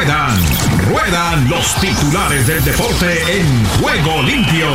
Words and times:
Ruedan, 0.00 0.40
ruedan 0.88 1.50
los 1.50 1.74
titulares 1.78 2.46
del 2.46 2.64
deporte 2.64 3.18
en 3.38 3.64
juego 3.82 4.22
limpio. 4.22 4.68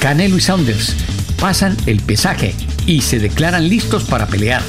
Canelo 0.00 0.36
y 0.36 0.40
Saunders 0.42 0.94
pasan 1.40 1.74
el 1.86 2.00
pesaje 2.00 2.54
y 2.84 3.00
se 3.00 3.20
declaran 3.20 3.70
listos 3.70 4.04
para 4.04 4.26
pelear. 4.26 4.60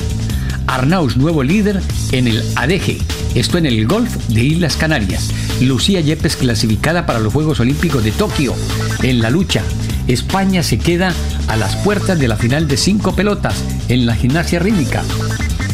Arnaus, 0.66 1.18
nuevo 1.18 1.44
líder 1.44 1.82
en 2.14 2.30
el 2.30 2.42
ADG, 2.56 3.00
esto 3.36 3.58
en 3.58 3.66
el 3.66 3.86
golf 3.86 4.16
de 4.30 4.42
Islas 4.42 4.78
Canarias. 4.78 5.30
Lucía 5.60 6.00
Yepes 6.00 6.38
clasificada 6.38 7.06
para 7.06 7.20
los 7.20 7.34
Juegos 7.34 7.60
Olímpicos 7.60 8.02
de 8.06 8.14
Tokio. 8.14 8.56
En 9.04 9.20
la 9.20 9.30
lucha, 9.30 9.62
España 10.08 10.64
se 10.64 10.80
queda 10.80 11.12
a 11.50 11.58
las 11.58 11.76
puertas 11.76 12.18
de 12.18 12.30
la 12.30 12.38
final 12.38 12.70
de 12.70 12.78
cinco 12.78 13.14
pelotas 13.14 13.62
en 13.90 14.06
la 14.06 14.16
gimnasia 14.16 14.60
rítmica. 14.60 15.04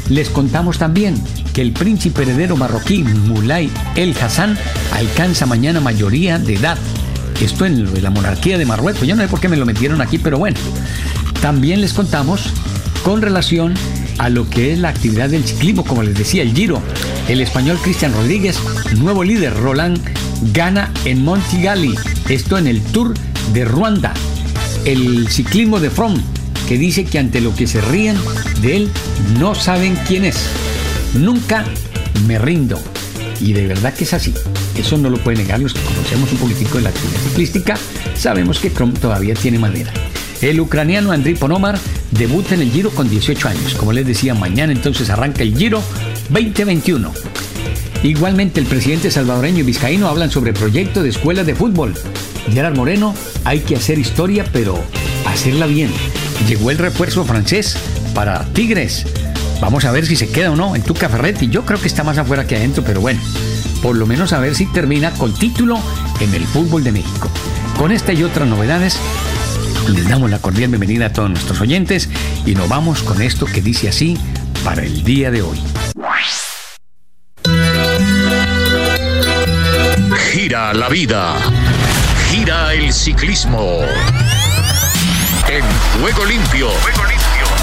Les 0.09 0.29
contamos 0.29 0.79
también 0.79 1.21
que 1.53 1.61
el 1.61 1.71
príncipe 1.71 2.23
heredero 2.23 2.55
marroquí 2.55 3.03
Mulay 3.03 3.69
El 3.95 4.15
Hassan 4.17 4.57
alcanza 4.91 5.45
mañana 5.45 5.79
mayoría 5.79 6.39
de 6.39 6.55
edad. 6.55 6.77
Esto 7.41 7.65
en 7.65 8.01
la 8.01 8.09
monarquía 8.09 8.57
de 8.57 8.65
Marruecos. 8.65 9.07
Yo 9.07 9.15
no 9.15 9.23
sé 9.23 9.27
por 9.27 9.39
qué 9.39 9.49
me 9.49 9.57
lo 9.57 9.65
metieron 9.65 10.01
aquí, 10.01 10.17
pero 10.17 10.37
bueno. 10.37 10.57
También 11.41 11.81
les 11.81 11.93
contamos 11.93 12.51
con 13.03 13.21
relación 13.21 13.73
a 14.19 14.29
lo 14.29 14.47
que 14.49 14.73
es 14.73 14.79
la 14.79 14.89
actividad 14.89 15.29
del 15.29 15.43
ciclismo, 15.43 15.83
como 15.83 16.03
les 16.03 16.15
decía, 16.15 16.43
el 16.43 16.53
Giro. 16.53 16.81
El 17.27 17.41
español 17.41 17.79
Cristian 17.81 18.13
Rodríguez, 18.13 18.59
nuevo 18.97 19.23
líder, 19.23 19.55
Roland, 19.55 19.99
gana 20.53 20.91
en 21.05 21.23
Montigali. 21.23 21.95
Esto 22.29 22.57
en 22.57 22.67
el 22.67 22.81
Tour 22.81 23.15
de 23.53 23.65
Ruanda. 23.65 24.13
El 24.85 25.27
ciclismo 25.29 25.79
de 25.79 25.89
From, 25.89 26.21
que 26.67 26.77
dice 26.77 27.05
que 27.05 27.17
ante 27.17 27.41
lo 27.41 27.55
que 27.55 27.65
se 27.65 27.81
ríen 27.81 28.17
de 28.61 28.77
él, 28.77 28.91
no 29.39 29.55
saben 29.55 29.97
quién 30.07 30.25
es. 30.25 30.37
Nunca 31.13 31.65
me 32.27 32.39
rindo. 32.39 32.79
Y 33.39 33.53
de 33.53 33.67
verdad 33.67 33.93
que 33.93 34.03
es 34.03 34.13
así. 34.13 34.33
Eso 34.77 34.97
no 34.97 35.09
lo 35.09 35.17
pueden 35.17 35.41
negar 35.41 35.59
los 35.59 35.73
que 35.73 35.81
conocemos 35.81 36.31
un 36.31 36.37
poquitico 36.37 36.77
de 36.77 36.83
la 36.83 36.89
actividad 36.89 37.19
ciclística. 37.29 37.77
Sabemos 38.15 38.59
que 38.59 38.71
Chrome 38.71 38.93
todavía 38.93 39.33
tiene 39.33 39.59
madera. 39.59 39.91
El 40.41 40.59
ucraniano 40.59 41.11
Andriy 41.11 41.35
Ponomar 41.35 41.77
debuta 42.11 42.55
en 42.55 42.61
el 42.61 42.71
Giro 42.71 42.89
con 42.91 43.09
18 43.09 43.47
años. 43.47 43.75
Como 43.75 43.93
les 43.93 44.05
decía, 44.05 44.33
mañana 44.33 44.71
entonces 44.71 45.09
arranca 45.09 45.43
el 45.43 45.55
Giro 45.55 45.83
2021. 46.29 47.11
Igualmente 48.03 48.59
el 48.59 48.65
presidente 48.65 49.11
salvadoreño 49.11 49.59
y 49.59 49.63
vizcaíno 49.63 50.07
hablan 50.07 50.31
sobre 50.31 50.53
proyecto 50.53 51.03
de 51.03 51.09
escuelas 51.09 51.45
de 51.45 51.53
fútbol. 51.53 51.93
Gerard 52.51 52.75
Moreno, 52.75 53.13
hay 53.43 53.59
que 53.59 53.75
hacer 53.75 53.99
historia, 53.99 54.45
pero 54.51 54.83
hacerla 55.27 55.67
bien. 55.67 55.91
Llegó 56.47 56.71
el 56.71 56.79
refuerzo 56.79 57.23
francés 57.23 57.77
para 58.15 58.43
Tigres. 58.53 59.05
Vamos 59.61 59.85
a 59.85 59.91
ver 59.91 60.07
si 60.07 60.15
se 60.15 60.27
queda 60.27 60.51
o 60.51 60.55
no 60.55 60.75
en 60.75 60.81
Tuca 60.81 61.07
Ferretti. 61.07 61.47
Yo 61.47 61.63
creo 61.65 61.79
que 61.79 61.87
está 61.87 62.03
más 62.03 62.17
afuera 62.17 62.47
que 62.47 62.55
adentro, 62.55 62.83
pero 62.83 62.99
bueno, 62.99 63.21
por 63.83 63.95
lo 63.95 64.07
menos 64.07 64.33
a 64.33 64.39
ver 64.39 64.55
si 64.55 64.65
termina 64.65 65.11
con 65.11 65.33
título 65.35 65.79
en 66.19 66.33
el 66.33 66.45
fútbol 66.45 66.83
de 66.83 66.91
México. 66.91 67.29
Con 67.77 67.91
esta 67.91 68.11
y 68.11 68.23
otras 68.23 68.47
novedades, 68.47 68.97
les 69.87 70.09
damos 70.09 70.31
la 70.31 70.39
cordial 70.39 70.69
bienvenida 70.69 71.05
a 71.05 71.13
todos 71.13 71.29
nuestros 71.29 71.61
oyentes 71.61 72.09
y 72.43 72.55
nos 72.55 72.67
vamos 72.67 73.03
con 73.03 73.21
esto 73.21 73.45
que 73.45 73.61
dice 73.61 73.87
así 73.87 74.17
para 74.63 74.81
el 74.81 75.03
día 75.03 75.29
de 75.29 75.43
hoy. 75.43 75.59
Gira 80.31 80.73
la 80.73 80.89
vida, 80.89 81.35
gira 82.31 82.73
el 82.73 82.91
ciclismo. 82.91 83.79
En 85.47 85.63
Juego 86.01 86.25
Limpio, 86.25 86.69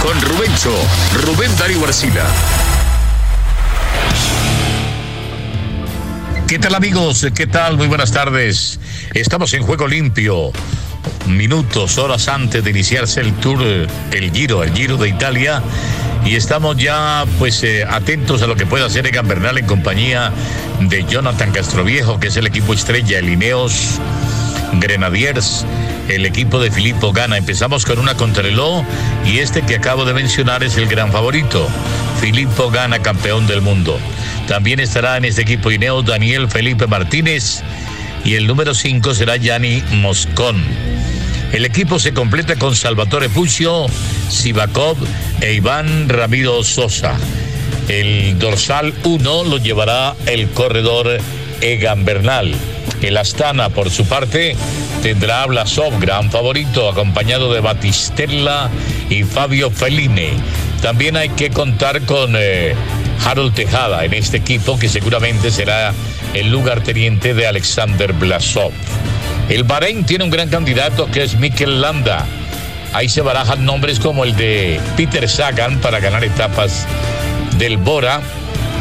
con 0.03 0.21
Rubencho, 0.21 0.73
Rubén 1.23 1.51
Darío 1.57 1.85
Arcila. 1.85 2.25
¿Qué 6.47 6.59
tal 6.59 6.75
amigos? 6.75 7.27
¿Qué 7.35 7.47
tal? 7.47 7.77
Muy 7.77 7.89
buenas 7.89 8.13
tardes. 8.13 8.79
Estamos 9.15 9.53
en 9.55 9.63
Juego 9.63 9.87
Limpio. 9.87 10.53
Minutos, 11.27 11.99
horas 11.99 12.29
antes 12.29 12.65
de 12.65 12.71
iniciarse 12.71 13.21
el 13.21 13.33
tour, 13.35 13.61
el 13.63 14.33
Giro, 14.33 14.63
el 14.63 14.73
Giro 14.73 14.97
de 14.97 15.09
Italia. 15.09 15.63
Y 16.25 16.37
estamos 16.37 16.77
ya 16.77 17.25
pues 17.39 17.63
eh, 17.65 17.85
atentos 17.85 18.43
a 18.43 18.47
lo 18.47 18.57
que 18.57 18.67
pueda 18.67 18.87
hacer 18.87 19.07
Egan 19.07 19.29
Bernal 19.29 19.59
en 19.59 19.67
compañía 19.67 20.33
de 20.81 21.05
Jonathan 21.05 21.53
Castroviejo, 21.53 22.21
que 22.21 22.29
es 22.29 22.37
el 22.37 22.47
equipo 22.47 22.73
estrella, 22.73 23.19
el 23.19 23.29
Ineos 23.29 23.99
Grenadiers, 24.75 25.65
el 26.09 26.27
equipo 26.27 26.59
de 26.61 26.71
Filippo 26.71 27.13
Gana. 27.13 27.37
Empezamos 27.37 27.85
con 27.85 27.99
una 27.99 28.15
contrarreloj 28.15 28.85
y 29.25 29.39
este 29.39 29.63
que 29.63 29.77
acabo 29.77 30.05
de 30.05 30.15
mencionar 30.15 30.63
es 30.65 30.77
el 30.77 30.87
gran 30.87 31.13
favorito, 31.13 31.69
Filippo 32.21 32.71
Gana, 32.71 33.01
campeón 33.01 33.47
del 33.47 33.61
mundo. 33.61 33.99
También 34.47 34.81
estará 34.81 35.17
en 35.17 35.25
este 35.25 35.43
equipo 35.43 35.71
Ineos 35.71 36.05
Daniel 36.05 36.49
Felipe 36.49 36.87
Martínez 36.87 37.63
y 38.25 38.35
el 38.35 38.47
número 38.47 38.75
5 38.75 39.15
será 39.15 39.37
Yanni 39.37 39.83
Moscón. 39.93 40.65
El 41.53 41.65
equipo 41.65 41.99
se 41.99 42.13
completa 42.13 42.57
con 42.57 42.77
Salvatore 42.77 43.29
Puccio, 43.29 43.87
Sivakov 44.29 44.97
e 45.41 45.55
Iván 45.55 46.09
Ramiro 46.09 46.63
Sosa. 46.63 47.17
El 47.89 48.39
dorsal 48.39 48.93
1 49.05 49.45
lo 49.45 49.57
llevará 49.57 50.15
el 50.27 50.49
corredor 50.51 51.21
Egan 51.61 52.05
Bernal. 52.05 52.55
El 53.03 53.17
Astana, 53.17 53.69
por 53.69 53.91
su 53.91 54.05
parte, 54.07 54.57
tendrá 55.03 55.43
a 55.43 55.47
Blasov, 55.47 55.99
gran 56.01 56.31
favorito, 56.31 56.89
acompañado 56.89 57.53
de 57.53 57.61
Batistella 57.61 58.69
y 59.09 59.23
Fabio 59.23 59.71
Feline. 59.71 60.33
También 60.83 61.17
hay 61.17 61.29
que 61.31 61.51
contar 61.51 62.03
con 62.03 62.35
eh, 62.37 62.75
Harold 63.25 63.55
Tejada 63.55 64.05
en 64.05 64.15
este 64.15 64.39
equipo, 64.39 64.79
que 64.79 64.89
seguramente 64.89 65.51
será 65.51 65.93
el 66.35 66.51
lugarteniente 66.51 67.35
de 67.35 67.47
Alexander 67.47 68.13
Blasov. 68.13 68.73
El 69.49 69.65
Bahrein 69.65 70.05
tiene 70.05 70.25
un 70.25 70.31
gran 70.31 70.49
candidato 70.49 71.11
que 71.11 71.23
es 71.23 71.37
Mikel 71.37 71.81
Landa. 71.81 72.27
Ahí 72.93 73.09
se 73.09 73.23
barajan 73.23 73.65
nombres 73.65 74.01
como 74.01 74.25
el 74.25 74.37
de 74.37 74.81
Peter 74.97 75.29
Sagan 75.29 75.79
para 75.81 76.01
ganar 76.01 76.25
etapas 76.25 76.87
del 77.59 77.77
Bora 77.77 78.21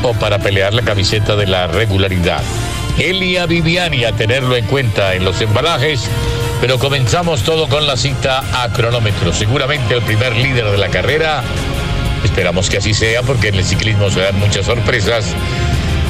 o 0.04 0.14
para 0.14 0.40
pelear 0.40 0.74
la 0.74 0.82
camiseta 0.82 1.36
de 1.36 1.48
la 1.48 1.68
regularidad. 1.68 2.42
Elia 2.98 3.46
Viviani 3.46 4.06
a 4.06 4.12
tenerlo 4.14 4.56
en 4.56 4.66
cuenta 4.66 5.14
en 5.14 5.24
los 5.24 5.40
embalajes, 5.42 6.10
pero 6.60 6.80
comenzamos 6.80 7.44
todo 7.44 7.68
con 7.68 7.86
la 7.86 7.96
cita 7.96 8.64
a 8.64 8.74
cronómetro. 8.74 9.32
Seguramente 9.34 9.94
el 9.94 10.02
primer 10.02 10.36
líder 10.36 10.72
de 10.72 10.78
la 10.78 10.90
carrera, 10.90 11.44
esperamos 12.24 12.70
que 12.70 12.78
así 12.78 12.94
sea 12.94 13.22
porque 13.22 13.50
en 13.50 13.56
el 13.56 13.66
ciclismo 13.66 14.10
se 14.10 14.22
dan 14.22 14.40
muchas 14.40 14.66
sorpresas. 14.66 15.36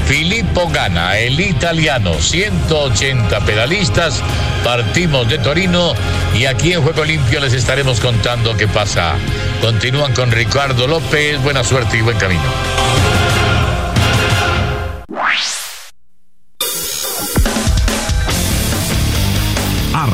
Filippo 0.07 0.69
Gana, 0.69 1.17
el 1.17 1.37
italiano, 1.37 2.13
180 2.13 3.41
pedalistas, 3.41 4.23
partimos 4.63 5.27
de 5.27 5.37
Torino 5.37 5.93
y 6.33 6.45
aquí 6.45 6.71
en 6.71 6.81
Juego 6.81 7.03
Limpio 7.03 7.41
les 7.41 7.51
estaremos 7.51 7.99
contando 7.99 8.55
qué 8.55 8.69
pasa. 8.69 9.15
Continúan 9.59 10.13
con 10.13 10.31
Ricardo 10.31 10.87
López, 10.87 11.41
buena 11.43 11.65
suerte 11.65 11.97
y 11.97 12.01
buen 12.01 12.17
camino. 12.17 13.06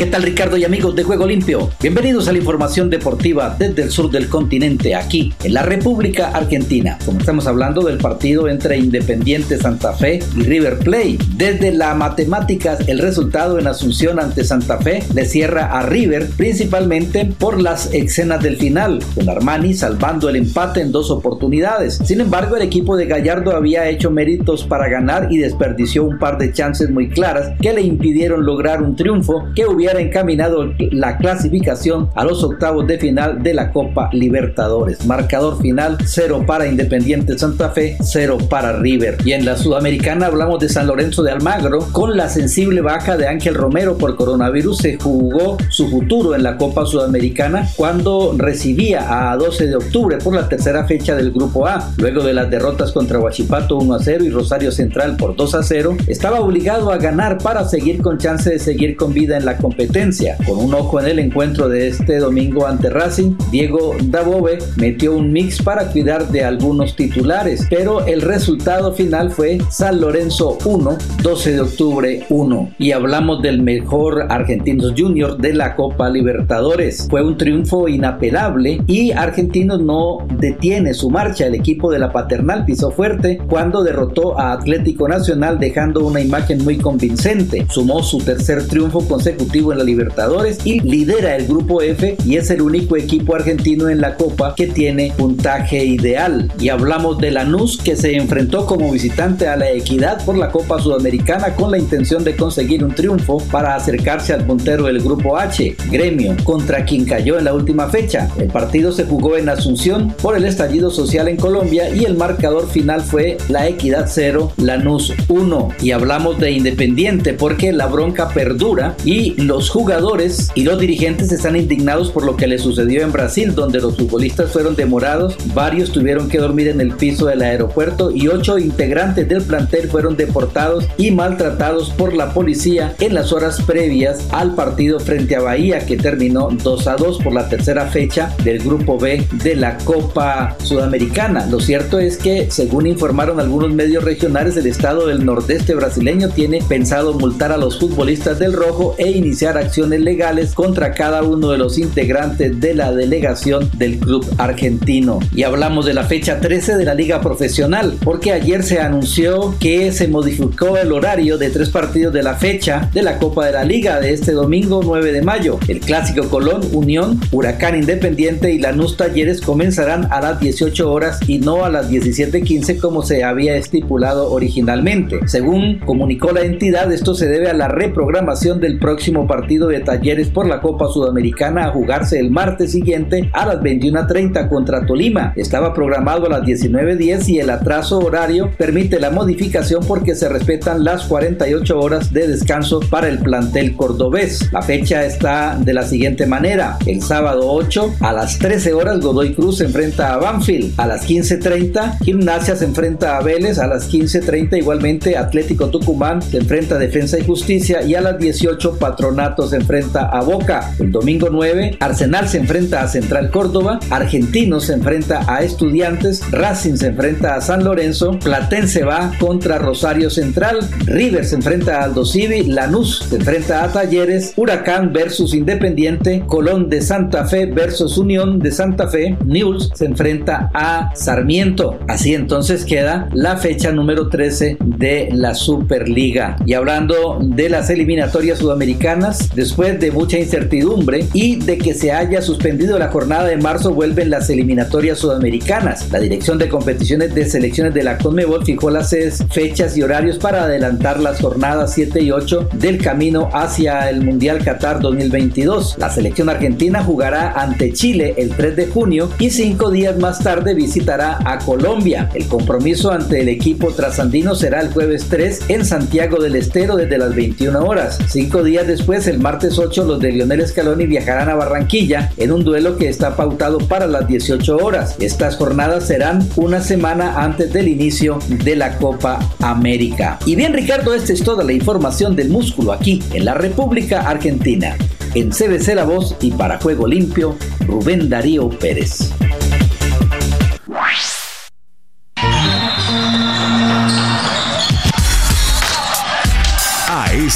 ¿Qué 0.00 0.06
tal 0.06 0.22
Ricardo 0.22 0.56
y 0.56 0.64
amigos 0.64 0.96
de 0.96 1.02
Juego 1.02 1.26
Limpio? 1.26 1.68
Bienvenidos 1.78 2.26
a 2.26 2.32
la 2.32 2.38
información 2.38 2.88
deportiva 2.88 3.54
desde 3.58 3.82
el 3.82 3.90
sur 3.90 4.10
del 4.10 4.30
continente, 4.30 4.94
aquí 4.94 5.34
en 5.44 5.52
la 5.52 5.62
República 5.62 6.28
Argentina. 6.28 6.96
Como 7.04 7.18
estamos 7.18 7.46
hablando 7.46 7.82
del 7.82 7.98
partido 7.98 8.48
entre 8.48 8.78
Independiente 8.78 9.58
Santa 9.58 9.92
Fe 9.92 10.20
y 10.34 10.42
River 10.44 10.78
Plate. 10.78 11.18
Desde 11.36 11.72
la 11.72 11.94
matemáticas, 11.94 12.88
el 12.88 12.98
resultado 12.98 13.58
en 13.58 13.66
Asunción 13.66 14.18
ante 14.18 14.42
Santa 14.42 14.78
Fe 14.78 15.02
le 15.14 15.26
cierra 15.26 15.66
a 15.66 15.82
River, 15.82 16.30
principalmente 16.30 17.26
por 17.26 17.60
las 17.60 17.92
escenas 17.92 18.42
del 18.42 18.56
final, 18.56 19.00
con 19.14 19.28
Armani 19.28 19.74
salvando 19.74 20.30
el 20.30 20.36
empate 20.36 20.80
en 20.80 20.92
dos 20.92 21.10
oportunidades. 21.10 22.00
Sin 22.02 22.22
embargo, 22.22 22.56
el 22.56 22.62
equipo 22.62 22.96
de 22.96 23.04
Gallardo 23.04 23.54
había 23.54 23.86
hecho 23.90 24.10
méritos 24.10 24.64
para 24.64 24.88
ganar 24.88 25.30
y 25.30 25.36
desperdició 25.36 26.04
un 26.04 26.18
par 26.18 26.38
de 26.38 26.54
chances 26.54 26.88
muy 26.88 27.10
claras 27.10 27.52
que 27.60 27.74
le 27.74 27.82
impidieron 27.82 28.46
lograr 28.46 28.80
un 28.80 28.96
triunfo 28.96 29.44
que 29.54 29.66
hubiera 29.66 29.89
encaminado 29.98 30.72
la 30.78 31.16
clasificación 31.18 32.10
a 32.14 32.24
los 32.24 32.44
octavos 32.44 32.86
de 32.86 32.98
final 32.98 33.42
de 33.42 33.54
la 33.54 33.72
Copa 33.72 34.10
Libertadores. 34.12 35.04
Marcador 35.06 35.60
final 35.60 35.98
0 36.04 36.44
para 36.46 36.66
Independiente 36.66 37.38
Santa 37.38 37.70
Fe, 37.70 37.96
0 38.00 38.38
para 38.48 38.78
River. 38.78 39.18
Y 39.24 39.32
en 39.32 39.44
la 39.44 39.56
Sudamericana 39.56 40.26
hablamos 40.26 40.60
de 40.60 40.68
San 40.68 40.86
Lorenzo 40.86 41.22
de 41.22 41.32
Almagro. 41.32 41.80
Con 41.92 42.16
la 42.16 42.28
sensible 42.28 42.80
baja 42.80 43.16
de 43.16 43.26
Ángel 43.26 43.54
Romero 43.54 43.98
por 43.98 44.16
coronavirus 44.16 44.78
se 44.78 44.98
jugó 44.98 45.56
su 45.68 45.88
futuro 45.88 46.34
en 46.34 46.42
la 46.42 46.56
Copa 46.56 46.86
Sudamericana 46.86 47.68
cuando 47.76 48.34
recibía 48.36 49.30
a 49.30 49.36
12 49.36 49.66
de 49.66 49.76
octubre 49.76 50.18
por 50.18 50.34
la 50.34 50.48
tercera 50.48 50.84
fecha 50.84 51.14
del 51.14 51.32
Grupo 51.32 51.66
A. 51.66 51.90
Luego 51.96 52.22
de 52.22 52.34
las 52.34 52.50
derrotas 52.50 52.92
contra 52.92 53.18
Huachipato 53.18 53.78
1 53.78 53.94
a 53.94 53.98
0 53.98 54.24
y 54.24 54.30
Rosario 54.30 54.70
Central 54.70 55.16
por 55.16 55.34
2 55.34 55.54
a 55.54 55.62
0, 55.62 55.96
estaba 56.06 56.40
obligado 56.40 56.92
a 56.92 56.98
ganar 56.98 57.38
para 57.38 57.64
seguir 57.64 58.02
con 58.02 58.18
chance 58.18 58.50
de 58.50 58.58
seguir 58.58 58.96
con 58.96 59.12
vida 59.12 59.36
en 59.36 59.44
la 59.44 59.56
competición 59.56 59.79
competencia. 59.80 60.36
Con 60.46 60.58
un 60.58 60.74
ojo 60.74 61.00
en 61.00 61.06
el 61.06 61.18
encuentro 61.18 61.68
de 61.70 61.88
este 61.88 62.18
domingo 62.18 62.66
ante 62.66 62.90
Racing, 62.90 63.32
Diego 63.50 63.96
Dabove 64.04 64.58
metió 64.76 65.16
un 65.16 65.32
mix 65.32 65.62
para 65.62 65.86
cuidar 65.86 66.28
de 66.28 66.44
algunos 66.44 66.96
titulares, 66.96 67.66
pero 67.70 68.04
el 68.04 68.20
resultado 68.20 68.92
final 68.92 69.30
fue 69.30 69.58
San 69.70 70.02
Lorenzo 70.02 70.58
1, 70.66 70.98
12 71.22 71.52
de 71.52 71.60
octubre 71.62 72.26
1. 72.28 72.70
Y 72.78 72.92
hablamos 72.92 73.40
del 73.40 73.62
mejor 73.62 74.26
Argentinos 74.28 74.92
Junior 74.96 75.38
de 75.38 75.54
la 75.54 75.74
Copa 75.76 76.10
Libertadores. 76.10 77.06
Fue 77.08 77.24
un 77.24 77.38
triunfo 77.38 77.88
inapelable 77.88 78.82
y 78.86 79.12
Argentinos 79.12 79.80
no 79.80 80.18
detiene 80.38 80.92
su 80.92 81.08
marcha. 81.08 81.46
El 81.46 81.54
equipo 81.54 81.90
de 81.90 82.00
la 82.00 82.12
Paternal 82.12 82.66
pisó 82.66 82.90
fuerte 82.90 83.40
cuando 83.48 83.82
derrotó 83.82 84.38
a 84.38 84.52
Atlético 84.52 85.08
Nacional 85.08 85.58
dejando 85.58 86.04
una 86.04 86.20
imagen 86.20 86.62
muy 86.64 86.76
convincente. 86.76 87.66
Sumó 87.70 88.02
su 88.02 88.18
tercer 88.18 88.66
triunfo 88.66 89.00
consecutivo 89.08 89.69
en 89.72 89.78
la 89.78 89.84
Libertadores 89.84 90.58
y 90.64 90.80
lidera 90.80 91.36
el 91.36 91.46
grupo 91.46 91.82
F 91.82 92.16
y 92.24 92.36
es 92.36 92.50
el 92.50 92.62
único 92.62 92.96
equipo 92.96 93.34
argentino 93.34 93.88
en 93.88 94.00
la 94.00 94.16
Copa 94.16 94.54
que 94.54 94.66
tiene 94.66 95.12
puntaje 95.16 95.84
ideal. 95.84 96.50
Y 96.58 96.68
hablamos 96.68 97.18
de 97.18 97.30
Lanús 97.30 97.78
que 97.82 97.96
se 97.96 98.16
enfrentó 98.16 98.66
como 98.66 98.90
visitante 98.90 99.48
a 99.48 99.56
la 99.56 99.70
Equidad 99.70 100.24
por 100.24 100.36
la 100.36 100.50
Copa 100.50 100.80
Sudamericana 100.80 101.54
con 101.54 101.70
la 101.70 101.78
intención 101.78 102.24
de 102.24 102.36
conseguir 102.36 102.84
un 102.84 102.94
triunfo 102.94 103.38
para 103.50 103.74
acercarse 103.74 104.32
al 104.32 104.44
puntero 104.44 104.84
del 104.84 105.00
grupo 105.00 105.36
H, 105.36 105.76
Gremio, 105.90 106.36
contra 106.44 106.84
quien 106.84 107.04
cayó 107.04 107.38
en 107.38 107.44
la 107.44 107.54
última 107.54 107.88
fecha. 107.88 108.28
El 108.38 108.48
partido 108.48 108.92
se 108.92 109.04
jugó 109.04 109.36
en 109.36 109.48
Asunción 109.48 110.14
por 110.22 110.36
el 110.36 110.44
estallido 110.44 110.90
social 110.90 111.28
en 111.28 111.36
Colombia 111.36 111.94
y 111.94 112.04
el 112.04 112.16
marcador 112.16 112.68
final 112.68 113.02
fue 113.02 113.36
la 113.48 113.68
Equidad 113.68 114.06
0, 114.08 114.52
Lanús 114.56 115.12
1. 115.28 115.68
Y 115.82 115.90
hablamos 115.92 116.38
de 116.38 116.52
Independiente 116.52 117.34
porque 117.34 117.72
la 117.72 117.86
bronca 117.86 118.28
perdura 118.28 118.94
y 119.04 119.34
los 119.50 119.68
jugadores 119.68 120.52
y 120.54 120.62
los 120.62 120.78
dirigentes 120.78 121.32
están 121.32 121.56
indignados 121.56 122.12
por 122.12 122.24
lo 122.24 122.36
que 122.36 122.46
le 122.46 122.56
sucedió 122.56 123.02
en 123.02 123.10
Brasil, 123.10 123.52
donde 123.52 123.80
los 123.80 123.96
futbolistas 123.96 124.52
fueron 124.52 124.76
demorados, 124.76 125.36
varios 125.54 125.90
tuvieron 125.90 126.28
que 126.28 126.38
dormir 126.38 126.68
en 126.68 126.80
el 126.80 126.92
piso 126.92 127.26
del 127.26 127.42
aeropuerto 127.42 128.12
y 128.12 128.28
ocho 128.28 128.60
integrantes 128.60 129.28
del 129.28 129.42
plantel 129.42 129.88
fueron 129.88 130.16
deportados 130.16 130.86
y 130.98 131.10
maltratados 131.10 131.90
por 131.90 132.14
la 132.14 132.32
policía 132.32 132.94
en 133.00 133.12
las 133.12 133.32
horas 133.32 133.60
previas 133.62 134.24
al 134.30 134.54
partido 134.54 135.00
frente 135.00 135.34
a 135.34 135.40
Bahía 135.40 135.84
que 135.84 135.96
terminó 135.96 136.48
2 136.52 136.86
a 136.86 136.94
2 136.94 137.18
por 137.18 137.32
la 137.32 137.48
tercera 137.48 137.86
fecha 137.86 138.32
del 138.44 138.60
grupo 138.60 139.00
B 139.00 139.26
de 139.42 139.56
la 139.56 139.78
Copa 139.78 140.56
Sudamericana. 140.62 141.46
Lo 141.46 141.58
cierto 141.58 141.98
es 141.98 142.18
que, 142.18 142.48
según 142.52 142.86
informaron 142.86 143.40
algunos 143.40 143.72
medios 143.72 144.04
regionales, 144.04 144.56
el 144.56 144.68
estado 144.68 145.08
del 145.08 145.26
nordeste 145.26 145.74
brasileño 145.74 146.28
tiene 146.28 146.62
pensado 146.62 147.14
multar 147.14 147.50
a 147.50 147.56
los 147.56 147.80
futbolistas 147.80 148.38
del 148.38 148.52
Rojo 148.52 148.94
e 148.96 149.10
iniciar 149.10 149.39
acciones 149.48 150.00
legales 150.00 150.54
contra 150.54 150.92
cada 150.92 151.22
uno 151.22 151.50
de 151.50 151.58
los 151.58 151.78
integrantes 151.78 152.60
de 152.60 152.74
la 152.74 152.92
delegación 152.92 153.70
del 153.76 153.98
club 153.98 154.26
argentino. 154.38 155.18
Y 155.34 155.42
hablamos 155.42 155.86
de 155.86 155.94
la 155.94 156.04
fecha 156.04 156.40
13 156.40 156.76
de 156.76 156.84
la 156.84 156.94
liga 156.94 157.20
profesional, 157.20 157.96
porque 158.02 158.32
ayer 158.32 158.62
se 158.62 158.80
anunció 158.80 159.54
que 159.58 159.92
se 159.92 160.08
modificó 160.08 160.76
el 160.76 160.92
horario 160.92 161.38
de 161.38 161.50
tres 161.50 161.70
partidos 161.70 162.12
de 162.12 162.22
la 162.22 162.34
fecha 162.34 162.90
de 162.92 163.02
la 163.02 163.18
Copa 163.18 163.46
de 163.46 163.52
la 163.52 163.64
Liga 163.64 164.00
de 164.00 164.12
este 164.12 164.32
domingo 164.32 164.80
9 164.84 165.12
de 165.12 165.22
mayo. 165.22 165.58
El 165.68 165.80
clásico 165.80 166.28
Colón, 166.28 166.62
Unión, 166.72 167.20
Huracán 167.32 167.76
Independiente 167.76 168.52
y 168.52 168.58
Lanús 168.58 168.96
Talleres 168.96 169.40
comenzarán 169.40 170.08
a 170.10 170.20
las 170.20 170.40
18 170.40 170.90
horas 170.90 171.20
y 171.26 171.38
no 171.38 171.64
a 171.64 171.70
las 171.70 171.90
17.15 171.90 172.78
como 172.78 173.02
se 173.02 173.24
había 173.24 173.56
estipulado 173.56 174.30
originalmente. 174.32 175.20
Según 175.26 175.78
comunicó 175.80 176.32
la 176.32 176.42
entidad, 176.42 176.92
esto 176.92 177.14
se 177.14 177.28
debe 177.28 177.48
a 177.48 177.54
la 177.54 177.68
reprogramación 177.68 178.60
del 178.60 178.78
próximo 178.78 179.26
partido 179.30 179.68
de 179.68 179.78
Talleres 179.78 180.28
por 180.28 180.46
la 180.46 180.60
Copa 180.60 180.88
Sudamericana 180.88 181.66
a 181.66 181.70
jugarse 181.70 182.18
el 182.18 182.32
martes 182.32 182.72
siguiente 182.72 183.30
a 183.32 183.46
las 183.46 183.60
21.30 183.60 184.48
contra 184.48 184.84
Tolima. 184.84 185.32
Estaba 185.36 185.72
programado 185.72 186.26
a 186.26 186.30
las 186.30 186.42
19.10 186.42 187.28
y 187.28 187.38
el 187.38 187.48
atraso 187.50 188.00
horario 188.00 188.50
permite 188.58 188.98
la 188.98 189.10
modificación 189.10 189.84
porque 189.86 190.16
se 190.16 190.28
respetan 190.28 190.82
las 190.82 191.04
48 191.04 191.78
horas 191.78 192.12
de 192.12 192.26
descanso 192.26 192.80
para 192.90 193.08
el 193.08 193.20
plantel 193.20 193.76
cordobés. 193.76 194.52
La 194.52 194.62
fecha 194.62 195.04
está 195.04 195.56
de 195.56 195.74
la 195.74 195.84
siguiente 195.84 196.26
manera. 196.26 196.76
El 196.84 197.00
sábado 197.00 197.52
8 197.52 197.98
a 198.00 198.12
las 198.12 198.36
13 198.36 198.72
horas 198.72 198.98
Godoy 198.98 199.34
Cruz 199.34 199.58
se 199.58 199.66
enfrenta 199.66 200.12
a 200.12 200.16
Banfield. 200.16 200.74
A 200.76 200.88
las 200.88 201.08
15.30 201.08 201.98
Gimnasia 202.02 202.56
se 202.56 202.64
enfrenta 202.64 203.16
a 203.16 203.22
Vélez. 203.22 203.60
A 203.60 203.68
las 203.68 203.88
15.30 203.92 204.58
igualmente 204.58 205.16
Atlético 205.16 205.70
Tucumán 205.70 206.20
se 206.20 206.38
enfrenta 206.38 206.74
a 206.74 206.78
Defensa 206.78 207.16
y 207.16 207.24
Justicia. 207.24 207.82
Y 207.82 207.94
a 207.94 208.00
las 208.00 208.18
18 208.18 208.78
Se 209.20 209.56
enfrenta 209.56 210.06
a 210.06 210.22
Boca. 210.22 210.74
El 210.78 210.92
domingo 210.92 211.28
9 211.30 211.76
Arsenal 211.80 212.26
se 212.26 212.38
enfrenta 212.38 212.82
a 212.82 212.88
Central 212.88 213.30
Córdoba. 213.30 213.78
Argentinos 213.90 214.64
se 214.64 214.72
enfrenta 214.72 215.24
a 215.26 215.42
Estudiantes. 215.42 216.22
Racing 216.30 216.76
se 216.76 216.88
enfrenta 216.88 217.34
a 217.34 217.40
San 217.42 217.62
Lorenzo. 217.62 218.18
Platense 218.18 218.82
va 218.82 219.12
contra 219.20 219.58
Rosario 219.58 220.08
Central. 220.08 220.60
River 220.86 221.26
se 221.26 221.36
enfrenta 221.36 221.80
a 221.80 221.84
Aldo 221.84 222.06
Civi. 222.06 222.44
Lanús 222.44 223.04
se 223.10 223.16
enfrenta 223.16 223.62
a 223.62 223.72
Talleres. 223.72 224.32
Huracán 224.36 224.92
versus 224.92 225.34
Independiente. 225.34 226.22
Colón 226.26 226.70
de 226.70 226.80
Santa 226.80 227.26
Fe 227.26 227.44
versus 227.46 227.98
Unión 227.98 228.38
de 228.38 228.52
Santa 228.52 228.88
Fe. 228.88 229.18
News 229.26 229.70
se 229.74 229.84
enfrenta 229.84 230.50
a 230.54 230.92
Sarmiento. 230.94 231.78
Así 231.88 232.14
entonces 232.14 232.64
queda 232.64 233.08
la 233.12 233.36
fecha 233.36 233.70
número 233.70 234.08
13 234.08 234.56
de 234.64 235.10
la 235.12 235.34
Superliga. 235.34 236.36
Y 236.46 236.54
hablando 236.54 237.18
de 237.20 237.50
las 237.50 237.68
eliminatorias 237.70 238.38
sudamericanas, 238.38 239.09
después 239.34 239.78
de 239.80 239.90
mucha 239.90 240.18
incertidumbre 240.18 241.06
y 241.12 241.36
de 241.36 241.58
que 241.58 241.74
se 241.74 241.92
haya 241.92 242.22
suspendido 242.22 242.78
la 242.78 242.88
jornada 242.88 243.24
de 243.24 243.36
marzo, 243.36 243.72
vuelven 243.72 244.10
las 244.10 244.30
eliminatorias 244.30 244.98
sudamericanas. 244.98 245.90
La 245.90 246.00
Dirección 246.00 246.38
de 246.38 246.48
Competiciones 246.48 247.14
de 247.14 247.24
Selecciones 247.24 247.74
de 247.74 247.82
la 247.82 247.98
CONMEBOL 247.98 248.44
fijó 248.44 248.70
las 248.70 248.94
fechas 249.30 249.76
y 249.76 249.82
horarios 249.82 250.18
para 250.18 250.44
adelantar 250.44 251.00
las 251.00 251.20
jornadas 251.20 251.72
7 251.74 252.02
y 252.02 252.10
8 252.10 252.48
del 252.54 252.82
camino 252.82 253.28
hacia 253.32 253.88
el 253.88 254.02
Mundial 254.02 254.42
Qatar 254.44 254.80
2022. 254.80 255.76
La 255.78 255.90
selección 255.90 256.28
argentina 256.28 256.82
jugará 256.82 257.32
ante 257.32 257.72
Chile 257.72 258.14
el 258.16 258.30
3 258.30 258.56
de 258.56 258.66
junio 258.66 259.10
y 259.18 259.30
cinco 259.30 259.70
días 259.70 259.98
más 259.98 260.20
tarde 260.20 260.54
visitará 260.54 261.18
a 261.24 261.38
Colombia. 261.38 262.10
El 262.14 262.26
compromiso 262.26 262.90
ante 262.90 263.20
el 263.20 263.28
equipo 263.28 263.72
trasandino 263.72 264.34
será 264.34 264.60
el 264.60 264.72
jueves 264.72 265.06
3 265.08 265.42
en 265.48 265.64
Santiago 265.64 266.20
del 266.22 266.36
Estero 266.36 266.76
desde 266.76 266.98
las 266.98 267.14
21 267.14 267.58
horas. 267.60 267.98
Cinco 268.08 268.42
días 268.42 268.66
después, 268.66 268.99
el 269.06 269.18
martes 269.18 269.58
8, 269.58 269.84
los 269.84 270.00
de 270.00 270.12
Lionel 270.12 270.46
Scaloni 270.46 270.86
viajarán 270.86 271.28
a 271.28 271.34
Barranquilla 271.34 272.12
en 272.16 272.32
un 272.32 272.44
duelo 272.44 272.76
que 272.76 272.88
está 272.88 273.16
pautado 273.16 273.58
para 273.58 273.86
las 273.86 274.06
18 274.06 274.56
horas. 274.56 274.96
Estas 275.00 275.36
jornadas 275.36 275.86
serán 275.86 276.28
una 276.36 276.60
semana 276.60 277.22
antes 277.22 277.52
del 277.52 277.68
inicio 277.68 278.18
de 278.28 278.56
la 278.56 278.76
Copa 278.78 279.18
América. 279.40 280.18
Y 280.26 280.34
bien 280.34 280.52
Ricardo, 280.52 280.94
esta 280.94 281.12
es 281.12 281.22
toda 281.22 281.44
la 281.44 281.52
información 281.52 282.16
del 282.16 282.30
músculo 282.30 282.72
aquí 282.72 283.02
en 283.12 283.24
la 283.24 283.34
República 283.34 284.00
Argentina. 284.00 284.76
En 285.14 285.30
CBC 285.30 285.74
La 285.74 285.84
Voz 285.84 286.16
y 286.20 286.30
para 286.32 286.58
Juego 286.58 286.86
Limpio, 286.86 287.36
Rubén 287.66 288.08
Darío 288.08 288.48
Pérez. 288.48 289.12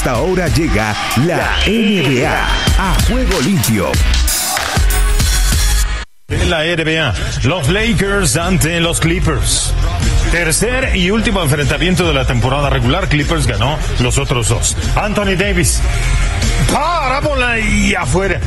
Esta 0.04 0.20
hora 0.20 0.48
llega 0.48 0.94
la 1.24 1.56
NBA 1.66 2.46
a 2.78 2.94
Juego 3.08 3.40
Limpio 3.40 3.90
en 6.28 6.50
la 6.50 6.62
NBA, 6.62 7.14
los 7.44 7.70
Lakers 7.70 8.36
ante 8.36 8.80
los 8.80 9.00
Clippers. 9.00 9.72
Tercer 10.30 10.94
y 10.94 11.10
último 11.10 11.42
enfrentamiento 11.42 12.06
de 12.06 12.12
la 12.12 12.26
temporada 12.26 12.68
regular, 12.68 13.08
Clippers 13.08 13.46
ganó 13.46 13.78
los 14.00 14.18
otros 14.18 14.50
dos. 14.50 14.76
Anthony 14.94 15.36
Davis, 15.38 15.80
parábola 16.70 17.58
y 17.58 17.94
afuera. 17.94 18.40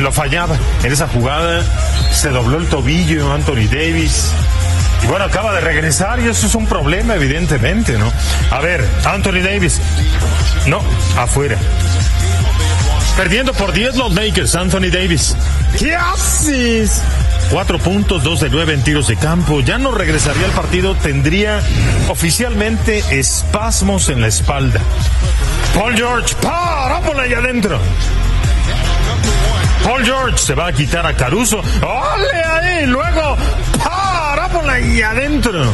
Lo 0.00 0.10
fallaba 0.10 0.56
en 0.82 0.92
esa 0.92 1.06
jugada, 1.06 1.62
se 2.12 2.30
dobló 2.30 2.58
el 2.58 2.66
tobillo 2.66 3.32
Anthony 3.32 3.68
Davis. 3.70 4.32
Y 5.02 5.06
bueno, 5.06 5.24
acaba 5.24 5.52
de 5.54 5.60
regresar 5.60 6.20
y 6.20 6.28
eso 6.28 6.46
es 6.46 6.54
un 6.54 6.66
problema, 6.66 7.14
evidentemente, 7.14 7.98
¿no? 7.98 8.12
A 8.50 8.60
ver, 8.60 8.86
Anthony 9.04 9.40
Davis, 9.42 9.80
no, 10.66 10.80
afuera. 11.16 11.58
Perdiendo 13.16 13.52
por 13.52 13.72
10 13.72 13.96
los 13.96 14.14
Lakers, 14.14 14.54
Anthony 14.54 14.90
Davis. 14.90 15.36
¿Qué 15.78 15.94
haces? 15.94 17.02
Cuatro 17.50 17.78
puntos, 17.78 18.22
dos 18.22 18.40
de 18.40 18.48
nueve 18.48 18.72
en 18.72 18.82
tiros 18.82 19.08
de 19.08 19.16
campo. 19.16 19.60
Ya 19.60 19.76
no 19.76 19.90
regresaría 19.90 20.46
al 20.46 20.52
partido, 20.52 20.94
tendría 20.94 21.60
oficialmente 22.08 23.04
espasmos 23.10 24.08
en 24.08 24.22
la 24.22 24.28
espalda. 24.28 24.80
Paul 25.74 25.94
George, 25.94 26.34
parábola 26.40 27.24
ahí 27.24 27.34
adentro. 27.34 27.78
Paul 29.84 30.04
George 30.04 30.38
se 30.38 30.54
va 30.54 30.68
a 30.68 30.72
quitar 30.72 31.04
a 31.06 31.14
Caruso. 31.14 31.58
¡Ole 31.58 32.44
ahí! 32.44 32.86
Luego, 32.86 33.36
parábola 34.62 34.72
ahí 34.72 35.02
adentro. 35.02 35.64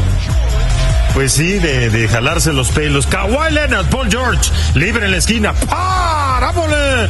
Pues 1.15 1.33
sí, 1.33 1.59
de, 1.59 1.91
de, 1.91 2.09
jalarse 2.09 2.53
los 2.53 2.71
pelos. 2.71 3.07
Kawhi 3.07 3.53
Leonard, 3.53 3.89
Paul 3.89 4.09
George, 4.11 4.51
libre 4.75 5.07
en 5.07 5.13
la 5.13 5.17
esquina. 5.17 5.53
¡Parábola! 5.53 7.09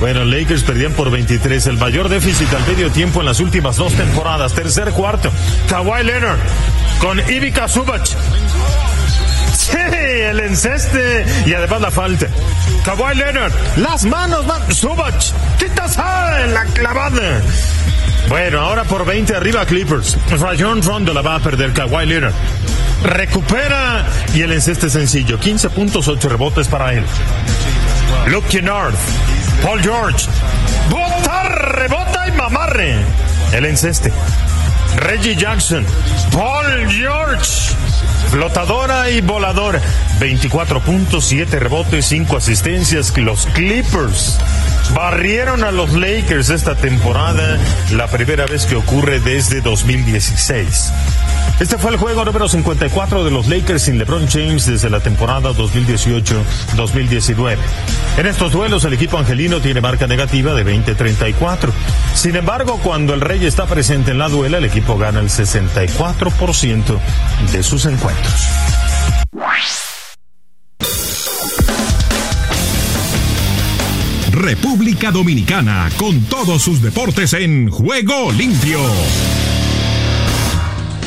Bueno, 0.00 0.24
Lakers 0.24 0.62
perdían 0.62 0.92
por 0.92 1.10
23, 1.10 1.66
el 1.68 1.78
mayor 1.78 2.08
déficit 2.08 2.52
al 2.52 2.66
medio 2.66 2.90
tiempo 2.90 3.20
en 3.20 3.26
las 3.26 3.40
últimas 3.40 3.76
dos 3.76 3.94
temporadas. 3.94 4.52
Tercer 4.52 4.90
cuarto, 4.90 5.30
Kawhi 5.68 6.04
Leonard 6.04 6.38
con 7.00 7.18
Ivica 7.30 7.66
Zubac. 7.66 8.04
Sí, 9.56 9.78
el 9.78 10.40
enceste 10.40 11.24
y 11.46 11.54
además 11.54 11.80
la 11.80 11.90
falta. 11.90 12.26
Kawhi 12.84 13.16
Leonard, 13.16 13.52
las 13.76 14.04
manos, 14.04 14.46
man. 14.46 14.60
Zubac, 14.70 15.14
quitas 15.58 15.96
la 15.96 16.64
clavada. 16.74 17.40
Bueno, 18.28 18.60
ahora 18.60 18.84
por 18.84 19.04
20 19.04 19.36
arriba 19.36 19.64
Clippers. 19.64 20.18
Rayon 20.40 20.82
Rondo 20.82 21.14
la 21.14 21.22
va 21.22 21.36
a 21.36 21.40
perder 21.40 21.72
Kawhi 21.72 22.06
Leonard. 22.06 22.34
Recupera 23.04 24.04
y 24.34 24.42
el 24.42 24.52
enceste 24.52 24.90
sencillo. 24.90 25.38
15 25.38 25.70
puntos, 25.70 26.08
8 26.08 26.28
rebotes 26.28 26.66
para 26.68 26.92
él. 26.92 27.04
Luke 28.26 28.48
Kennard, 28.48 28.94
Paul 29.62 29.80
George. 29.80 30.26
Bota, 30.90 31.48
rebota 31.48 32.28
y 32.28 32.32
mamarre. 32.32 32.96
El 33.52 33.66
enceste. 33.66 34.12
Reggie 34.96 35.36
Jackson, 35.36 35.84
Paul 36.32 36.88
George. 36.88 37.74
Flotadora 38.30 39.10
y 39.10 39.20
voladora. 39.20 39.80
24 40.20 40.80
puntos, 40.80 41.26
7 41.26 41.58
rebotes, 41.58 42.06
5 42.06 42.36
asistencias. 42.36 43.16
Los 43.16 43.46
Clippers 43.46 44.38
barrieron 44.94 45.64
a 45.64 45.70
los 45.70 45.92
Lakers 45.92 46.50
esta 46.50 46.74
temporada, 46.74 47.58
la 47.92 48.06
primera 48.08 48.46
vez 48.46 48.66
que 48.66 48.76
ocurre 48.76 49.20
desde 49.20 49.60
2016. 49.60 50.92
Este 51.60 51.78
fue 51.78 51.90
el 51.90 51.96
juego 51.96 52.24
número 52.24 52.48
54 52.48 53.24
de 53.24 53.30
los 53.30 53.48
Lakers 53.48 53.82
sin 53.82 53.98
LeBron 53.98 54.28
James 54.28 54.66
desde 54.66 54.90
la 54.90 55.00
temporada 55.00 55.50
2018-2019. 55.52 57.56
En 58.18 58.26
estos 58.26 58.52
duelos 58.52 58.84
el 58.84 58.92
equipo 58.92 59.16
angelino 59.16 59.60
tiene 59.60 59.80
marca 59.80 60.06
negativa 60.06 60.52
de 60.52 60.66
20-34. 60.66 61.70
Sin 62.14 62.36
embargo, 62.36 62.78
cuando 62.82 63.14
el 63.14 63.22
Rey 63.22 63.46
está 63.46 63.64
presente 63.66 64.10
en 64.10 64.18
la 64.18 64.28
duela, 64.28 64.58
el 64.58 64.66
equipo 64.66 64.98
gana 64.98 65.20
el 65.20 65.30
64% 65.30 66.98
de 67.52 67.62
sus 67.62 67.86
encuentros. 67.86 68.15
República 74.46 75.10
Dominicana 75.10 75.90
con 75.96 76.22
todos 76.26 76.62
sus 76.62 76.80
deportes 76.80 77.32
en 77.32 77.68
juego 77.70 78.30
limpio. 78.32 78.78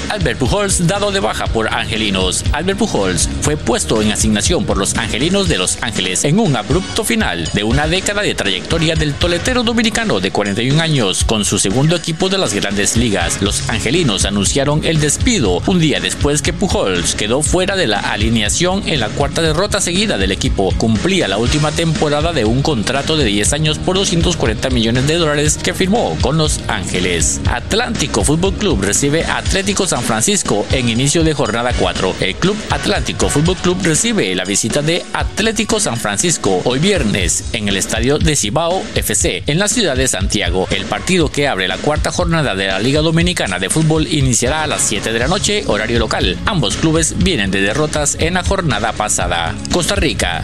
Albert 0.10 0.40
Pujols 0.40 0.88
dado 0.88 1.12
de 1.12 1.20
baja 1.20 1.46
por 1.48 1.74
Angelinos. 1.74 2.44
Albert 2.52 2.80
Pujols 2.80 3.30
fue 3.42 3.58
puesto 3.58 4.02
en 4.02 4.12
asignación 4.12 4.66
por 4.66 4.78
los 4.78 4.96
Angelinos 4.98 5.48
de 5.48 5.58
Los 5.58 5.78
Ángeles 5.82 6.26
en 6.26 6.40
un 6.40 6.56
abrupto 6.56 7.04
final 7.04 7.48
de 7.54 7.64
una 7.64 7.88
década 7.88 8.22
de 8.22 8.34
trayectoria 8.34 8.96
del 8.96 9.14
toletero 9.14 9.64
dominicano 9.64 10.20
de 10.20 10.32
41 10.32 10.82
años 10.82 11.24
con 11.24 11.46
su 11.46 11.60
segundo 11.60 11.96
equipo 11.96 12.30
de 12.30 12.38
las 12.38 12.54
grandes 12.54 12.98
ligas. 12.98 13.42
Los 13.42 13.70
Angelinos 13.70 14.26
anunciaron 14.26 14.84
el 14.84 15.00
despido 15.00 15.62
un 15.68 15.80
día 15.80 16.00
después 16.00 16.42
que 16.42 16.54
Pujols 16.54 17.16
quedó 17.16 17.42
fuera 17.42 17.76
de 17.76 17.88
la 17.88 18.00
alineación 18.00 18.84
en 18.88 19.00
la 19.00 19.10
cuarta 19.10 19.42
derrota 19.42 19.80
seguida 19.80 20.18
del 20.18 20.32
equipo. 20.32 20.74
Cumplía 20.78 21.28
la 21.28 21.38
última 21.38 21.72
temporada 21.72 22.34
de 22.34 22.46
un 22.46 22.62
contrato 22.62 23.16
de 23.16 23.26
10 23.26 23.54
años 23.54 23.78
por 23.78 23.98
240 23.98 24.70
millones 24.72 25.08
de 25.08 25.16
dólares 25.16 25.60
que 25.62 25.74
firmó 25.74 26.18
con 26.22 26.38
Los 26.38 26.60
Ángeles. 26.68 27.42
Atlántico 27.46 28.24
Fútbol 28.24 28.54
Club 28.56 28.82
recibe 28.82 29.26
Atlético 29.26 29.86
San 29.86 29.99
Francisco 30.04 30.66
en 30.72 30.90
inicio 30.90 31.24
de 31.24 31.34
jornada 31.34 31.74
4. 31.78 32.16
El 32.20 32.36
Club 32.36 32.58
Atlántico 32.70 33.30
Fútbol 33.30 33.58
Club 33.58 33.78
recibe 33.84 34.34
la 34.36 34.46
visita 34.46 34.82
de 34.82 35.04
Atlético 35.14 35.80
San 35.80 35.98
Francisco 35.98 36.62
hoy 36.66 36.80
viernes 36.80 37.46
en 37.54 37.68
el 37.68 37.78
estadio 37.78 38.20
de 38.20 38.36
Cibao 38.36 38.84
FC 38.96 39.44
en 39.48 39.60
la 39.60 39.68
ciudad 39.68 39.96
de 39.96 40.08
Santiago. 40.08 40.68
El 40.72 40.86
partido 40.86 41.32
que 41.32 41.48
abre 41.48 41.68
la 41.68 41.78
cuarta 41.78 42.12
jornada 42.12 42.56
de 42.56 42.68
la 42.68 42.80
Liga 42.80 43.02
Dominicana 43.02 43.60
de 43.60 43.70
Fútbol 43.70 44.08
iniciará 44.08 44.64
a 44.64 44.68
las 44.68 44.82
7 44.82 45.12
de 45.12 45.20
la 45.20 45.28
noche, 45.28 45.64
horario 45.68 46.00
local. 46.00 46.38
Ambos 46.46 46.78
clubes 46.78 47.16
vienen 47.18 47.52
de 47.52 47.62
derrotas 47.62 48.18
en 48.20 48.36
la 48.36 48.44
jornada 48.44 48.94
pasada. 48.94 49.56
Costa 49.72 49.96
Rica. 49.96 50.44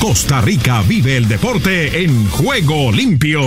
Costa 0.00 0.42
Rica 0.42 0.82
vive 0.82 1.16
el 1.16 1.28
deporte 1.28 2.04
en 2.04 2.28
juego 2.28 2.92
limpio. 2.92 3.40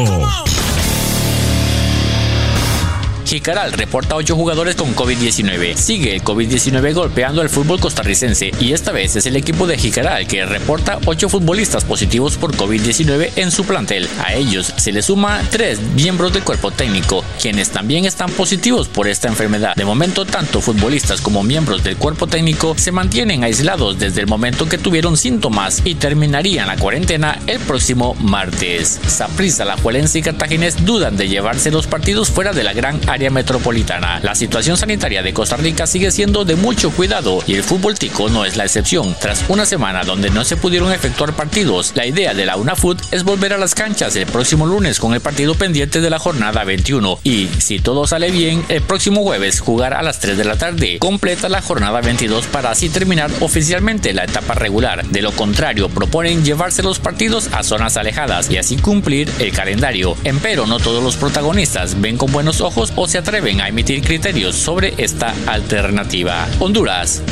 Jicaral 3.28 3.74
reporta 3.74 4.16
8 4.16 4.38
jugadores 4.38 4.78
con 4.78 4.96
COVID-19. 4.96 5.76
Sigue 5.76 6.16
el 6.16 6.24
COVID-19 6.24 6.94
golpeando 6.94 7.42
al 7.42 7.50
fútbol 7.50 7.78
costarricense 7.78 8.52
y 8.58 8.72
esta 8.72 8.94
vez 8.94 9.18
es 9.18 9.26
el 9.26 9.36
equipo 9.36 9.68
de 9.68 9.78
Jicaral 9.78 10.26
que 10.28 10.46
reporta 10.46 10.98
8 11.06 11.28
futbolistas 11.28 11.84
positivos 11.84 12.38
por 12.38 12.56
COVID-19 12.56 13.32
en 13.36 13.52
su 13.52 13.66
plantel. 13.66 14.08
A 14.26 14.34
ellos 14.34 14.74
se 14.78 14.94
le 14.94 15.02
suma 15.02 15.42
3 15.52 15.82
miembros 15.98 16.32
del 16.32 16.46
cuerpo 16.46 16.72
técnico, 16.72 17.22
quienes 17.42 17.70
también 17.70 18.06
están 18.06 18.32
positivos 18.32 18.88
por 18.88 19.10
esta 19.10 19.28
enfermedad. 19.28 19.76
De 19.76 19.84
momento, 19.84 20.24
tanto 20.24 20.62
futbolistas 20.62 21.20
como 21.20 21.44
miembros 21.44 21.84
del 21.84 21.98
cuerpo 21.98 22.28
técnico 22.28 22.76
se 22.78 22.94
mantienen 22.94 23.44
aislados 23.44 24.00
desde 24.00 24.22
el 24.22 24.28
momento 24.28 24.70
que 24.70 24.78
tuvieron 24.78 25.18
síntomas 25.18 25.82
y 25.84 25.96
terminarían 25.96 26.68
la 26.68 26.78
cuarentena 26.78 27.40
el 27.46 27.60
próximo 27.60 28.16
martes. 28.22 29.02
Saprissa, 29.06 29.66
La 29.66 29.76
Juelense 29.76 30.20
y 30.20 30.22
Cartaginés 30.22 30.86
dudan 30.86 31.18
de 31.18 31.28
llevarse 31.28 31.72
los 31.72 31.88
partidos 31.88 32.30
fuera 32.30 32.54
de 32.54 32.64
la 32.64 32.72
gran 32.72 33.02
área 33.10 33.17
metropolitana. 33.18 34.20
La 34.22 34.36
situación 34.36 34.78
sanitaria 34.78 35.24
de 35.24 35.34
Costa 35.34 35.58
Rica 35.58 35.88
sigue 35.88 36.12
siendo 36.12 36.46
de 36.46 36.56
mucho 36.56 36.92
cuidado 36.92 37.40
y 37.48 37.56
el 37.56 37.64
fútbol 37.64 37.98
tico 37.98 38.30
no 38.30 38.46
es 38.46 38.56
la 38.56 38.66
excepción. 38.66 39.16
Tras 39.20 39.44
una 39.50 39.66
semana 39.66 40.04
donde 40.04 40.30
no 40.30 40.44
se 40.44 40.58
pudieron 40.58 40.92
efectuar 40.92 41.34
partidos, 41.34 41.94
la 41.96 42.06
idea 42.06 42.34
de 42.34 42.46
la 42.46 42.56
UNAFUT 42.56 43.02
es 43.12 43.24
volver 43.24 43.54
a 43.54 43.58
las 43.58 43.76
canchas 43.76 44.16
el 44.16 44.28
próximo 44.28 44.66
lunes 44.66 45.00
con 45.00 45.14
el 45.14 45.22
partido 45.22 45.56
pendiente 45.56 46.00
de 46.00 46.10
la 46.10 46.20
jornada 46.20 46.64
21 46.64 47.20
y, 47.24 47.50
si 47.58 47.80
todo 47.80 48.08
sale 48.08 48.32
bien, 48.32 48.64
el 48.70 48.82
próximo 48.82 49.24
jueves 49.24 49.60
jugar 49.60 49.94
a 49.94 50.04
las 50.04 50.20
3 50.20 50.38
de 50.38 50.46
la 50.46 50.56
tarde. 50.56 51.00
Completa 51.00 51.50
la 51.50 51.62
jornada 51.62 52.02
22 52.02 52.46
para 52.48 52.72
así 52.72 52.90
terminar 52.90 53.32
oficialmente 53.42 54.14
la 54.14 54.26
etapa 54.26 54.54
regular. 54.54 55.06
De 55.08 55.22
lo 55.22 55.32
contrario, 55.32 55.90
proponen 55.90 56.46
llevarse 56.46 56.84
los 56.84 57.00
partidos 57.00 57.50
a 57.52 57.64
zonas 57.64 57.98
alejadas 57.98 58.50
y 58.52 58.58
así 58.58 58.78
cumplir 58.78 59.32
el 59.40 59.52
calendario. 59.52 60.16
Empero, 60.24 60.68
no 60.68 60.80
todos 60.80 61.04
los 61.04 61.16
protagonistas 61.16 62.00
ven 62.00 62.18
con 62.18 62.32
buenos 62.32 62.62
ojos 62.62 62.94
o 62.96 63.07
se 63.08 63.18
atreven 63.18 63.62
a 63.62 63.70
emitir 63.70 64.02
criterios 64.02 64.56
sobre 64.56 64.94
esta 64.98 65.34
alternativa. 65.48 66.46
Honduras. 66.60 67.24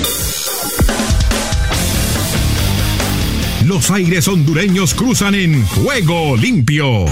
Los 3.65 3.91
aires 3.91 4.27
hondureños 4.29 4.93
cruzan 4.93 5.35
en 5.35 5.65
juego 5.65 6.37
limpio 6.37 7.05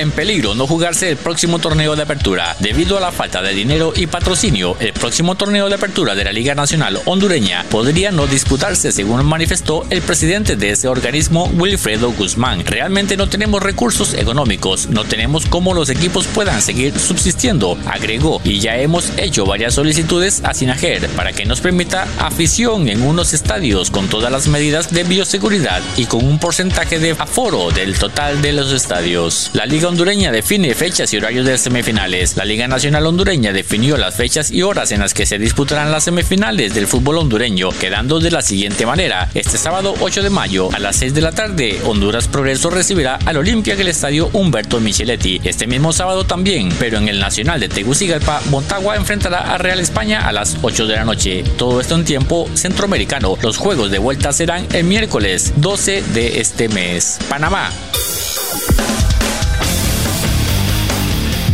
en 0.00 0.10
peligro 0.10 0.54
no 0.54 0.66
jugarse 0.66 1.10
el 1.10 1.16
próximo 1.16 1.58
torneo 1.58 1.94
de 1.94 2.02
apertura 2.02 2.56
debido 2.58 2.96
a 2.96 3.00
la 3.00 3.12
falta 3.12 3.42
de 3.42 3.52
dinero 3.52 3.92
y 3.94 4.06
patrocinio. 4.06 4.76
El 4.80 4.94
próximo 4.94 5.34
torneo 5.34 5.68
de 5.68 5.74
apertura 5.74 6.14
de 6.14 6.24
la 6.24 6.32
Liga 6.32 6.54
Nacional 6.54 7.00
Hondureña 7.04 7.64
podría 7.70 8.10
no 8.10 8.26
disputarse, 8.26 8.92
según 8.92 9.24
manifestó 9.26 9.84
el 9.90 10.00
presidente 10.00 10.56
de 10.56 10.70
ese 10.70 10.88
organismo, 10.88 11.50
Wilfredo 11.54 12.12
Guzmán. 12.12 12.64
Realmente 12.64 13.16
no 13.16 13.28
tenemos 13.28 13.62
recursos 13.62 14.14
económicos, 14.14 14.88
no 14.88 15.04
tenemos 15.04 15.44
cómo 15.46 15.74
los 15.74 15.90
equipos 15.90 16.26
puedan 16.26 16.62
seguir 16.62 16.98
subsistiendo, 16.98 17.76
agregó, 17.86 18.40
y 18.44 18.60
ya 18.60 18.78
hemos 18.78 19.10
hecho 19.18 19.44
varias 19.44 19.74
solicitudes 19.74 20.42
a 20.44 20.54
Sinajer 20.54 21.08
para 21.10 21.32
que 21.32 21.44
nos 21.44 21.60
permita 21.60 22.08
afición 22.18 22.88
en 22.88 23.02
unos 23.02 23.34
estadios 23.34 23.90
con 23.90 24.08
todas 24.08 24.32
las 24.32 24.48
medidas 24.48 24.90
de 24.92 25.04
bioseguridad 25.04 25.82
y 25.96 26.06
con 26.06 26.24
un 26.24 26.38
porcentaje 26.38 26.98
de 26.98 27.10
aforo 27.10 27.70
del 27.70 27.98
total 27.98 28.40
de 28.40 28.52
los 28.52 28.72
estadios. 28.72 29.50
La 29.52 29.66
Liga 29.66 29.89
hondureña 29.90 30.30
define 30.30 30.72
fechas 30.74 31.12
y 31.12 31.16
horarios 31.16 31.44
de 31.44 31.58
semifinales. 31.58 32.36
La 32.36 32.44
Liga 32.44 32.68
Nacional 32.68 33.06
Hondureña 33.06 33.52
definió 33.52 33.96
las 33.96 34.14
fechas 34.14 34.52
y 34.52 34.62
horas 34.62 34.92
en 34.92 35.00
las 35.00 35.14
que 35.14 35.26
se 35.26 35.36
disputarán 35.36 35.90
las 35.90 36.04
semifinales 36.04 36.74
del 36.74 36.86
fútbol 36.86 37.18
hondureño, 37.18 37.70
quedando 37.70 38.20
de 38.20 38.30
la 38.30 38.40
siguiente 38.40 38.86
manera. 38.86 39.28
Este 39.34 39.58
sábado 39.58 39.94
8 40.00 40.22
de 40.22 40.30
mayo 40.30 40.68
a 40.72 40.78
las 40.78 40.94
6 40.96 41.12
de 41.12 41.20
la 41.20 41.32
tarde, 41.32 41.80
Honduras 41.84 42.28
Progreso 42.28 42.70
recibirá 42.70 43.18
al 43.26 43.38
Olimpia 43.38 43.74
en 43.74 43.80
el 43.80 43.88
estadio 43.88 44.30
Humberto 44.32 44.78
Micheletti. 44.80 45.40
Este 45.42 45.66
mismo 45.66 45.92
sábado 45.92 46.22
también, 46.22 46.68
pero 46.78 46.98
en 46.98 47.08
el 47.08 47.18
Nacional 47.18 47.58
de 47.58 47.68
Tegucigalpa, 47.68 48.40
Montagua 48.48 48.94
enfrentará 48.94 49.52
a 49.52 49.58
Real 49.58 49.80
España 49.80 50.28
a 50.28 50.30
las 50.30 50.56
8 50.62 50.86
de 50.86 50.94
la 50.94 51.04
noche. 51.04 51.42
Todo 51.58 51.80
esto 51.80 51.96
en 51.96 52.04
tiempo 52.04 52.48
centroamericano. 52.54 53.36
Los 53.42 53.56
juegos 53.58 53.90
de 53.90 53.98
vuelta 53.98 54.32
serán 54.32 54.68
el 54.72 54.84
miércoles 54.84 55.52
12 55.56 56.02
de 56.14 56.40
este 56.40 56.68
mes. 56.68 57.18
Panamá. 57.28 57.70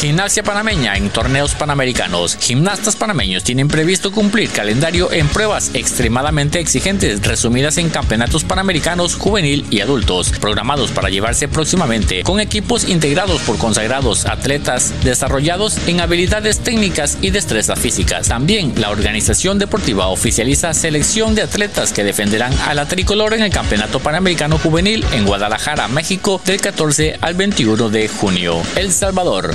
Gimnasia 0.00 0.42
panameña 0.42 0.96
en 0.96 1.10
torneos 1.10 1.54
panamericanos. 1.54 2.38
Gimnastas 2.40 2.96
panameños 2.96 3.44
tienen 3.44 3.68
previsto 3.68 4.10
cumplir 4.10 4.48
calendario 4.48 5.12
en 5.12 5.28
pruebas 5.28 5.72
extremadamente 5.74 6.58
exigentes 6.58 7.20
resumidas 7.20 7.76
en 7.76 7.90
campeonatos 7.90 8.42
panamericanos 8.44 9.14
juvenil 9.14 9.66
y 9.68 9.82
adultos, 9.82 10.30
programados 10.40 10.90
para 10.90 11.10
llevarse 11.10 11.48
próximamente 11.48 12.22
con 12.22 12.40
equipos 12.40 12.88
integrados 12.88 13.42
por 13.42 13.58
consagrados 13.58 14.24
atletas 14.24 14.94
desarrollados 15.04 15.76
en 15.86 16.00
habilidades 16.00 16.60
técnicas 16.60 17.18
y 17.20 17.28
destrezas 17.28 17.78
físicas. 17.78 18.28
También 18.28 18.72
la 18.80 18.88
organización 18.88 19.58
deportiva 19.58 20.06
oficializa 20.06 20.72
selección 20.72 21.34
de 21.34 21.42
atletas 21.42 21.92
que 21.92 22.04
defenderán 22.04 22.54
a 22.66 22.72
la 22.72 22.88
tricolor 22.88 23.34
en 23.34 23.42
el 23.42 23.52
Campeonato 23.52 24.00
Panamericano 24.00 24.56
Juvenil 24.56 25.04
en 25.12 25.26
Guadalajara, 25.26 25.88
México, 25.88 26.40
del 26.46 26.58
14 26.58 27.18
al 27.20 27.34
21 27.34 27.90
de 27.90 28.08
junio. 28.08 28.62
El 28.76 28.94
Salvador. 28.94 29.54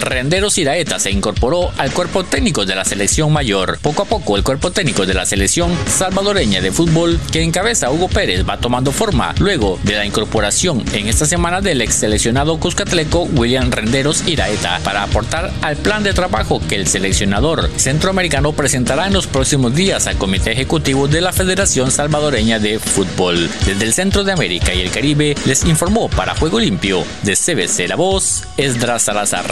Renderos 0.00 0.58
Iraeta 0.58 0.98
se 0.98 1.10
incorporó 1.10 1.70
al 1.76 1.92
cuerpo 1.92 2.24
técnico 2.24 2.64
de 2.64 2.74
la 2.74 2.84
selección 2.84 3.32
mayor. 3.32 3.78
Poco 3.82 4.02
a 4.02 4.04
poco 4.06 4.36
el 4.36 4.42
cuerpo 4.42 4.70
técnico 4.70 5.06
de 5.06 5.14
la 5.14 5.26
selección 5.26 5.76
salvadoreña 5.86 6.60
de 6.60 6.72
fútbol 6.72 7.18
que 7.32 7.42
encabeza 7.42 7.90
Hugo 7.90 8.08
Pérez 8.08 8.48
va 8.48 8.58
tomando 8.58 8.92
forma 8.92 9.34
luego 9.38 9.78
de 9.84 9.96
la 9.96 10.06
incorporación 10.06 10.84
en 10.92 11.08
esta 11.08 11.26
semana 11.26 11.60
del 11.60 11.80
ex 11.82 11.94
seleccionado 11.94 12.58
cuscatleco 12.58 13.24
William 13.34 13.70
Renderos 13.70 14.26
Iraeta 14.26 14.80
para 14.84 15.02
aportar 15.02 15.52
al 15.62 15.76
plan 15.76 16.02
de 16.02 16.14
trabajo 16.14 16.60
que 16.68 16.76
el 16.76 16.86
seleccionador 16.86 17.70
centroamericano 17.76 18.52
presentará 18.52 19.06
en 19.06 19.12
los 19.12 19.26
próximos 19.26 19.74
días 19.74 20.06
al 20.06 20.16
Comité 20.16 20.52
Ejecutivo 20.52 21.08
de 21.08 21.20
la 21.20 21.32
Federación 21.32 21.90
Salvadoreña 21.90 22.58
de 22.58 22.78
Fútbol. 22.78 23.48
Desde 23.66 23.84
el 23.84 23.92
centro 23.92 24.24
de 24.24 24.32
América 24.32 24.74
y 24.74 24.80
el 24.80 24.90
Caribe 24.90 25.34
les 25.44 25.64
informó 25.64 26.08
para 26.08 26.34
Juego 26.34 26.58
Limpio 26.58 27.04
de 27.22 27.36
CBC 27.36 27.88
La 27.88 27.96
Voz, 27.96 28.44
Esdras 28.56 29.02
Salazar. 29.02 29.46